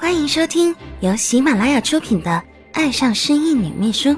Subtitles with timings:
[0.00, 2.30] 欢迎收听由喜马拉雅出品的
[2.72, 4.08] 《爱上失忆女秘书》，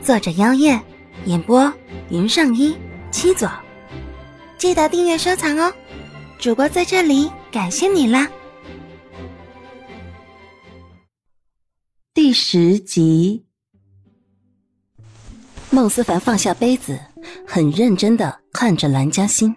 [0.00, 0.80] 作者：妖夜，
[1.24, 1.70] 演播：
[2.10, 2.76] 云上一
[3.10, 3.50] 七左。
[4.56, 5.74] 记得订阅收藏哦！
[6.38, 8.30] 主播在这里感谢你啦！
[12.14, 13.44] 第十集，
[15.70, 16.96] 孟思凡放下杯子，
[17.44, 19.56] 很认真的看着蓝嘉欣。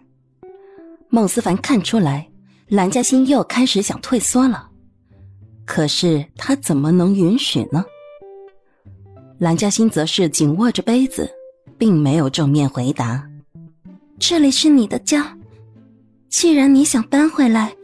[1.09, 2.27] 孟思凡看出来，
[2.69, 4.71] 蓝嘉欣又开始想退缩了，
[5.65, 7.83] 可是他怎么能允许呢？
[9.39, 11.29] 蓝嘉欣则是紧握着杯子，
[11.77, 13.27] 并没有正面回答。
[14.19, 15.37] 这里是你的家，
[16.29, 17.75] 既然你想搬回来，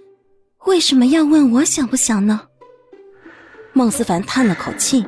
[0.65, 2.41] 为什么要问我想不想呢？
[3.73, 5.05] 孟思凡叹了口气，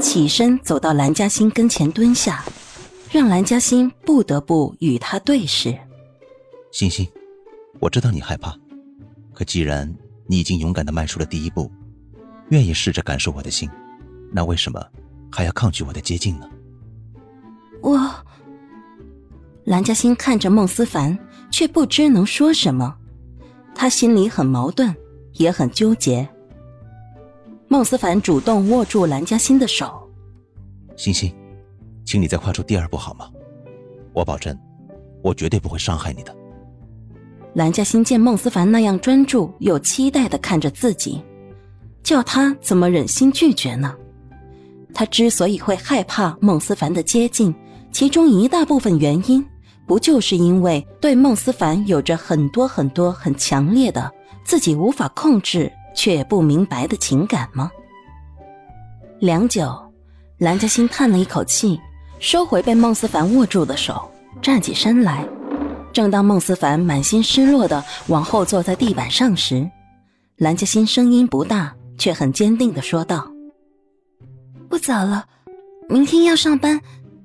[0.00, 2.44] 起身走到蓝嘉欣跟前蹲下，
[3.10, 5.76] 让蓝嘉欣不得不与他对视。
[6.70, 7.08] 欣欣，
[7.80, 8.54] 我知道你害怕，
[9.32, 9.92] 可既然
[10.26, 11.70] 你已经勇敢的迈出了第一步，
[12.50, 13.68] 愿意试着感受我的心，
[14.32, 14.84] 那为什么
[15.30, 16.48] 还要抗拒我的接近呢？
[17.80, 17.98] 我。
[19.64, 21.16] 蓝嘉欣看着孟思凡，
[21.50, 22.96] 却不知能说什么。
[23.74, 24.92] 他心里很矛盾，
[25.34, 26.28] 也很纠结。
[27.68, 30.10] 孟思凡主动握住蓝嘉欣的手
[30.96, 31.32] ：“欣欣，
[32.04, 33.30] 请你再跨出第二步好吗？
[34.12, 34.58] 我保证，
[35.22, 36.36] 我绝对不会伤害你的。”
[37.54, 41.22] 蓝嘉欣见孟思凡那样专注又期待的看着自己，
[42.02, 43.94] 叫他怎么忍心拒绝呢？
[44.94, 47.54] 他之所以会害怕孟思凡的接近，
[47.90, 49.44] 其中一大部分原因。
[49.84, 54.10] 不就是因为对孟思凡有着很多很多很强烈的
[54.44, 57.70] 自己无法控制却也不明白的情感吗？
[59.18, 59.74] 良久，
[60.38, 61.78] 蓝嘉欣叹了一口气，
[62.20, 64.08] 收回被孟思凡握住的手，
[64.40, 65.26] 站起身来。
[65.92, 69.68] 正当孟思凡满心失落的往后坐在地板上时，
[70.36, 73.30] 蓝嘉欣声音不大，却很坚定的说道
[74.68, 75.26] ：“不早了，
[75.88, 76.80] 明天要上班，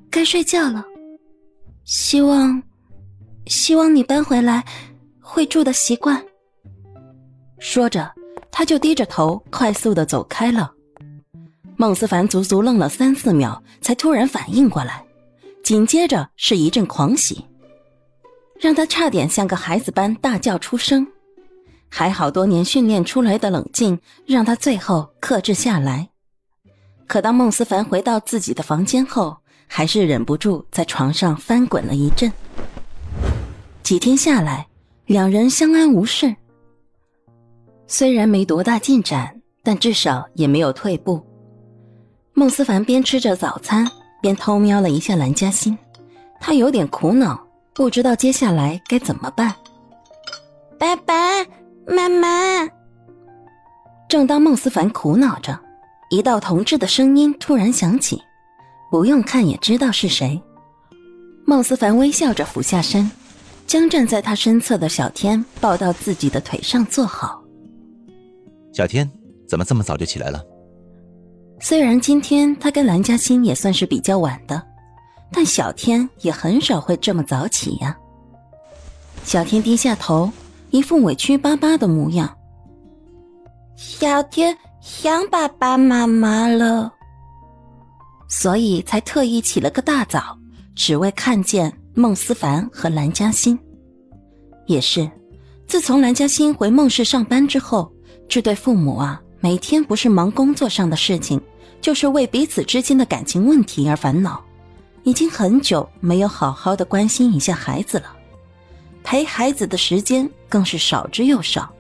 [0.09, 0.83] 该睡觉了。”
[1.85, 2.61] 希望，
[3.45, 4.65] 希望你搬回来
[5.21, 6.23] 会住的习惯。
[7.59, 8.11] 说着，
[8.52, 10.71] 他就低着头，快速的走开了。
[11.75, 15.05] 孟思凡足足愣了三四秒，才突然反应过来，
[15.63, 17.45] 紧接着是一阵狂喜，
[18.59, 21.08] 让他差点像个孩子般大叫出声。
[21.89, 26.09] 还好多年训练出来的冷静，让他最后克制下来。
[27.08, 29.37] 可当孟思凡回到自己的房间后，
[29.67, 32.31] 还是忍不住在床上翻滚了一阵。
[33.81, 34.67] 几天下来，
[35.05, 36.36] 两人相安无事。
[37.87, 41.25] 虽然没多大进展，但至少也没有退步。
[42.33, 43.89] 孟思凡边吃着早餐，
[44.21, 45.77] 边偷瞄了一下蓝嘉欣，
[46.39, 47.42] 他有点苦恼，
[47.73, 49.55] 不知道接下来该怎么办。
[50.77, 51.14] 爸爸
[51.87, 52.67] 妈妈。
[54.09, 55.58] 正当孟思凡苦恼着，
[56.09, 58.21] 一道同志的声音突然响起。
[58.89, 60.42] 不用看也知道是谁。
[61.45, 63.09] 孟思凡微笑着俯下身，
[63.65, 67.42] 将站在他身侧的小天抱到自己的腿上坐好。
[68.73, 69.09] 小天
[69.48, 70.42] 怎么这么早就起来了？
[71.59, 74.61] 虽然今天他跟蓝嘉欣也算是比较晚的，
[75.31, 77.98] 但小天也很少会这么早起呀。
[79.23, 80.31] 小天低下头，
[80.70, 82.36] 一副委屈巴巴的模样。
[83.76, 86.92] 小天想爸爸妈妈了。
[88.28, 90.38] 所以才特意起了个大早，
[90.76, 93.58] 只为看见孟思凡和蓝嘉欣。
[94.66, 95.10] 也是，
[95.66, 97.89] 自从蓝嘉欣回孟氏上班之后，
[98.28, 101.39] 这对父母啊，每天不是忙工作上的事情，
[101.80, 104.44] 就是为彼此之间的感情问题而烦恼，
[105.04, 108.17] 已经很久没有好好的关心一下孩子了，
[109.09, 111.73] 陪孩子的时间更是少之又少，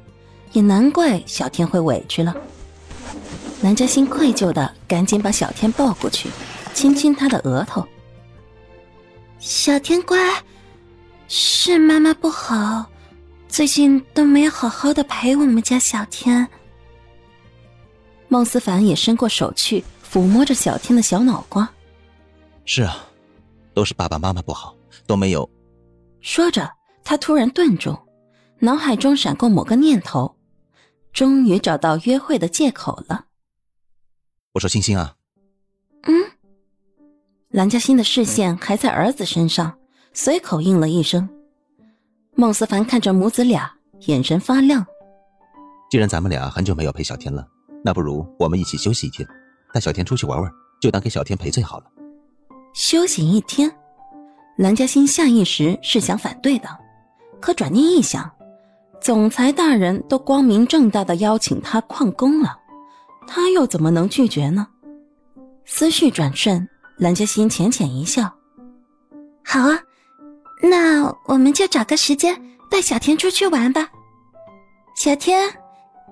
[0.53, 2.33] 也难怪小天会委屈了。
[3.59, 6.29] 南嘉欣愧疚的赶紧把小天抱过去，
[6.73, 7.85] 亲亲他的额头。
[9.39, 10.17] 小天乖，
[11.27, 12.85] 是妈妈不好，
[13.49, 16.47] 最近都没有好好的陪我们家小天。
[18.29, 21.67] 孟思凡也伸过手去抚摸着小天的小脑瓜。
[22.63, 23.05] 是啊，
[23.73, 24.73] 都是爸爸妈妈不好，
[25.05, 25.49] 都没有。
[26.21, 26.71] 说着，
[27.09, 27.97] 他突然顿住，
[28.59, 30.35] 脑海中闪过某个念头，
[31.13, 33.27] 终于找到约会的借口了。
[34.55, 35.15] 我说：“星星啊，
[36.03, 36.13] 嗯。”
[37.47, 39.79] 蓝嘉欣的视线还在儿子身上，
[40.11, 41.29] 随口应了一声。
[42.35, 43.73] 孟思凡看着母子俩，
[44.07, 44.85] 眼神发亮。
[45.89, 47.47] 既然咱们俩很久没有陪小天了，
[47.85, 49.25] 那不如我们一起休息一天，
[49.73, 50.51] 带小天出去玩玩，
[50.81, 51.85] 就当给小天赔罪好了。
[52.73, 53.73] 休息一天，
[54.57, 56.67] 蓝嘉欣下意识是想反对的，
[57.39, 58.29] 可转念一想，
[58.99, 62.57] 总裁大人都光明正大的邀请他旷工了。
[63.27, 64.67] 他又怎么能拒绝呢？
[65.65, 66.67] 思绪转瞬，
[66.97, 68.23] 蓝嘉欣浅浅一笑
[69.43, 69.79] ：“好啊，
[70.63, 72.41] 那我们就找个时间
[72.71, 73.89] 带小天出去玩吧。
[74.95, 75.47] 小天，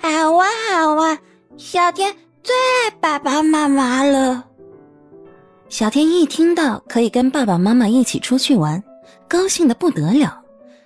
[0.02, 1.18] 好啊，好啊，
[1.56, 2.12] 小天
[2.42, 4.46] 最爱爸爸妈妈了。”
[5.72, 8.84] 小天一听到可以跟爸爸妈妈一起出去玩，
[9.26, 10.44] 高兴的不得了，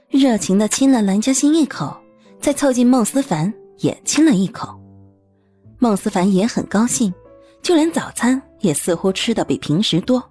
[0.09, 1.97] 热情的亲了蓝嘉欣一口，
[2.39, 4.79] 再凑近孟思凡也亲了一口。
[5.79, 7.11] 孟思凡也很高兴，
[7.63, 10.23] 就连早餐也似乎吃的比平时多。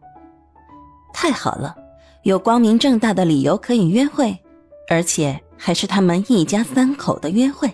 [1.13, 1.75] 太好了，
[2.23, 4.39] 有光明正大的理由可以约会，
[4.89, 7.69] 而且还是他们一家三口的约会，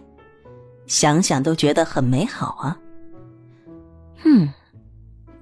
[0.87, 2.79] 想想都觉得很美好啊。
[4.25, 4.49] 嗯，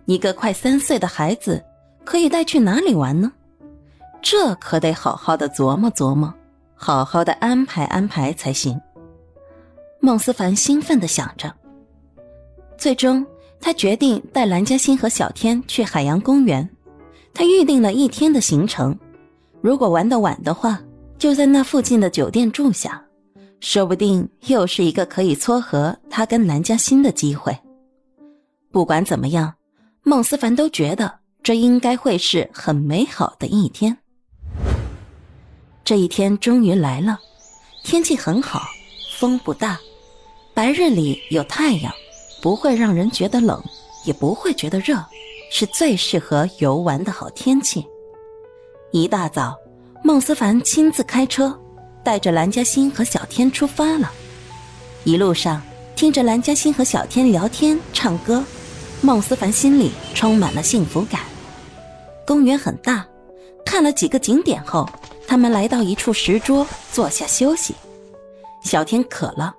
[0.09, 1.63] 一个快三岁的孩子
[2.03, 3.31] 可以带去哪里玩呢？
[4.23, 6.33] 这可得好好的琢磨琢磨，
[6.75, 8.81] 好好的安排安排才行。
[10.01, 11.55] 孟思凡兴奋的想着。
[12.79, 13.27] 最终，
[13.61, 16.67] 他决定带蓝嘉欣和小天去海洋公园。
[17.35, 18.99] 他预定了一天的行程，
[19.61, 20.81] 如果玩得晚的话，
[21.19, 23.05] 就在那附近的酒店住下，
[23.61, 27.55] 说不定又是一个可以撮合他跟蓝嘉欣的机会。
[28.73, 29.53] 不管怎么样，
[30.09, 33.99] 孟思凡都觉得这应该会是很美好的一天。
[35.85, 37.19] 这一天终于来了，
[37.85, 38.63] 天气很好，
[39.19, 39.79] 风不大，
[40.55, 41.93] 白日里有太阳。
[42.41, 43.63] 不会让人觉得冷，
[44.07, 45.05] 也不会觉得热，
[45.51, 47.85] 是最适合游玩的好天气。
[48.93, 49.55] 一大早，
[50.03, 51.55] 孟思凡亲自开车，
[52.03, 54.11] 带着蓝嘉欣和小天出发了。
[55.05, 55.61] 一路上，
[55.95, 58.43] 听着蓝嘉欣和小天聊天、唱歌，
[59.01, 61.21] 孟思凡心里充满了幸福感。
[62.27, 63.07] 公园很大，
[63.65, 64.89] 看了几个景点后，
[65.27, 67.75] 他们来到一处石桌，坐下休息。
[68.63, 69.55] 小天渴了，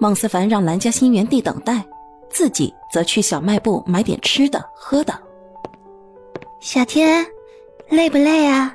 [0.00, 1.84] 孟思凡让蓝嘉欣原地等待。
[2.28, 5.12] 自己则去小卖部买点吃的喝的。
[6.60, 7.26] 小天，
[7.90, 8.74] 累不累啊？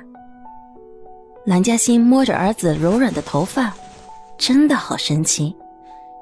[1.44, 3.74] 蓝嘉欣摸着儿子柔软的头发，
[4.38, 5.56] 真的好神奇，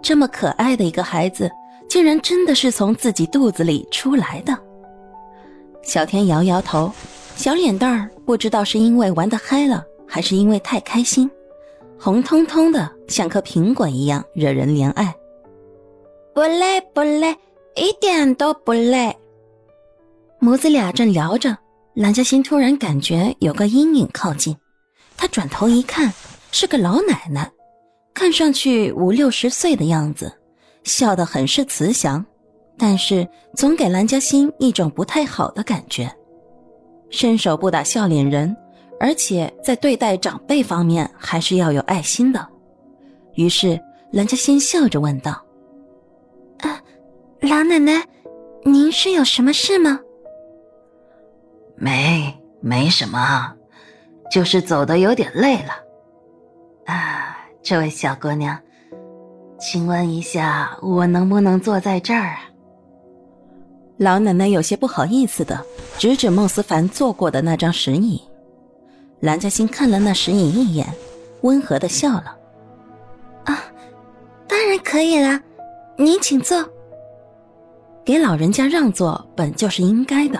[0.02, 1.50] 这么可爱的一个孩子，
[1.88, 4.56] 竟然真的是从自己肚子里出来的。
[5.82, 6.92] 小天摇摇头，
[7.36, 11.30] 小脸蛋儿不知道是因为玩的嗨了，还是因为太开心，
[11.98, 15.14] 红彤彤的，像颗苹果一样，惹人怜爱。
[16.34, 17.30] 不累不累，
[17.76, 19.16] 一点都不累。
[20.38, 21.56] 母子俩正聊着，
[21.94, 24.54] 蓝嘉欣突然感觉有个阴影靠近，
[25.16, 26.12] 她转头一看，
[26.50, 27.50] 是个老奶奶，
[28.12, 30.30] 看上去五六十岁的样子，
[30.86, 32.24] 笑得很是慈祥，
[32.78, 36.10] 但是总给蓝嘉欣一种不太好的感觉。
[37.10, 38.56] 伸手不打笑脸人，
[38.98, 42.46] 而且在对待长辈方面还是要有爱心的。
[43.34, 43.78] 于是
[44.12, 45.42] 蓝嘉欣笑着问道。
[47.40, 48.02] 老奶奶，
[48.64, 50.00] 您是有什么事吗？
[51.76, 53.54] 没，没什么，
[54.30, 55.72] 就是走的有点累了。
[56.86, 58.58] 啊，这位小姑娘，
[59.58, 62.40] 请问一下，我能不能坐在这儿啊？
[63.96, 65.64] 老奶奶有些不好意思的
[65.96, 68.22] 指指孟思凡坐过的那张石椅。
[69.20, 70.86] 蓝嘉欣看了那石椅一眼，
[71.40, 72.36] 温和的笑了。
[73.44, 73.62] 啊，
[74.46, 75.40] 当然可以了，
[75.96, 76.62] 您请坐。
[78.04, 80.38] 给老人家让座本就是应该的，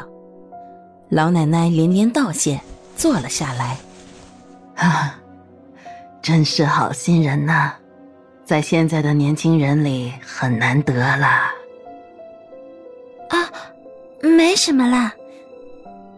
[1.09, 2.61] 老奶奶连连道谢，
[2.95, 3.79] 坐了下来。
[4.75, 5.19] 啊，
[6.21, 7.73] 真是好心人呐，
[8.47, 11.27] 在现在的年轻人里很难得了。
[13.29, 13.51] 啊，
[14.23, 15.13] 没什么啦。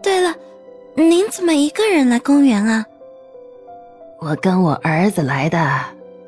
[0.02, 0.35] 对了，
[0.94, 2.85] 您怎么一个人来公园啊？
[4.20, 5.80] 我跟我儿子来的，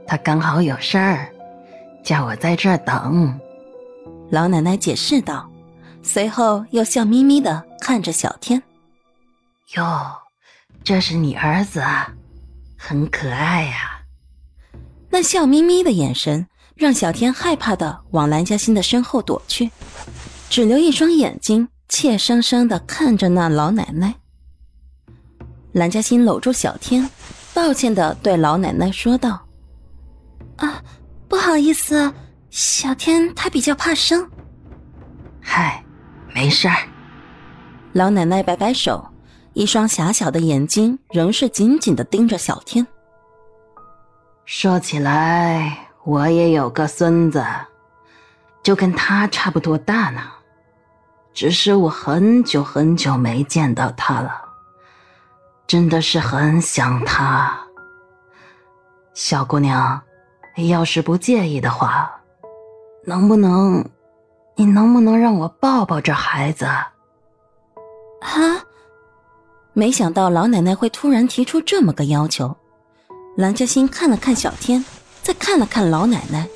[0.06, 1.28] 他刚好有事儿，
[2.02, 3.38] 叫我在这儿等。
[4.30, 5.50] 老奶奶解释道，
[6.02, 8.62] 随后又笑眯眯的看着小天
[9.76, 10.12] ：“哟，
[10.82, 12.10] 这是你儿子啊，
[12.78, 13.98] 很可爱呀。”
[15.10, 19.70] 那笑眯眯的眼神让小天害怕的往蓝嘉欣的身后躲去，
[20.48, 24.14] 只留一双眼睛怯生生的看着那老奶奶。
[25.72, 27.08] 蓝嘉欣搂住小天，
[27.52, 29.46] 抱歉的对老奶奶说道
[30.56, 30.82] ：“啊，
[31.28, 32.12] 不好意思。”
[32.50, 34.28] 小天他比较怕生，
[35.40, 35.84] 嗨，
[36.34, 36.88] 没事儿。
[37.92, 39.06] 老奶奶摆摆手，
[39.52, 42.84] 一双狭小的眼睛仍是紧紧的盯着小天。
[44.52, 47.46] 说起来，我也有个孙子，
[48.64, 50.20] 就跟他差不多大呢，
[51.32, 54.42] 只是我很久很久没见到他了，
[55.68, 57.56] 真的是很想他。
[59.14, 60.02] 小姑娘。
[60.68, 62.10] 要是不介意的话，
[63.06, 63.88] 能不能，
[64.56, 66.64] 你能不能让我抱抱这孩子？
[66.66, 66.90] 啊！
[69.72, 72.54] 没想到老奶奶会突然提出这么个要求。
[73.40, 74.84] 蓝嘉欣看了看小天，
[75.22, 76.46] 再看了看老奶奶，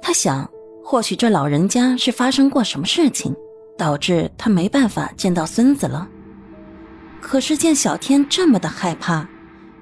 [0.00, 0.50] 他想，
[0.82, 3.36] 或许这老人家是发生过什么事情，
[3.76, 6.08] 导致他没办法见到孙子了。
[7.20, 9.28] 可是见小天这么的害怕，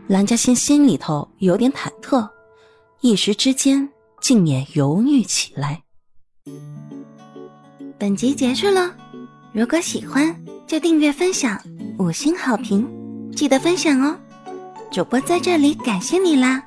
[0.08, 2.28] 蓝嘉欣心里头有点忐忑，
[3.00, 3.88] 一时之间
[4.20, 5.84] 竟也犹豫起来。
[7.96, 8.92] 本集结束了，
[9.52, 10.34] 如果喜欢
[10.66, 11.56] 就订阅分享，
[11.96, 12.84] 五星好评，
[13.36, 14.18] 记得分享哦。
[14.94, 16.62] 主播在这里感谢你啦！